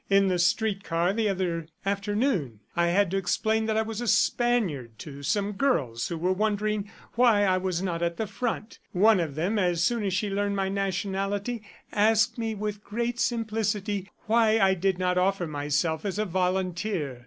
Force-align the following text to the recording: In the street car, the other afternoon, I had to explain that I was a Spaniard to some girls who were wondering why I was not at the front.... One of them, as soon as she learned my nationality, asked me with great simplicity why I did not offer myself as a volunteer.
In 0.09 0.29
the 0.29 0.39
street 0.39 0.83
car, 0.83 1.13
the 1.13 1.29
other 1.29 1.67
afternoon, 1.85 2.61
I 2.75 2.87
had 2.87 3.11
to 3.11 3.17
explain 3.17 3.67
that 3.67 3.77
I 3.77 3.83
was 3.83 4.01
a 4.01 4.07
Spaniard 4.07 4.97
to 4.97 5.21
some 5.21 5.51
girls 5.51 6.07
who 6.07 6.17
were 6.17 6.33
wondering 6.33 6.89
why 7.13 7.43
I 7.45 7.59
was 7.59 7.83
not 7.83 8.01
at 8.01 8.17
the 8.17 8.25
front.... 8.25 8.79
One 8.93 9.19
of 9.19 9.35
them, 9.35 9.59
as 9.59 9.83
soon 9.83 10.03
as 10.03 10.13
she 10.15 10.27
learned 10.31 10.55
my 10.55 10.69
nationality, 10.69 11.61
asked 11.91 12.39
me 12.39 12.55
with 12.55 12.83
great 12.83 13.19
simplicity 13.19 14.09
why 14.25 14.57
I 14.59 14.73
did 14.73 14.97
not 14.97 15.19
offer 15.19 15.45
myself 15.45 16.03
as 16.03 16.17
a 16.17 16.25
volunteer. 16.25 17.19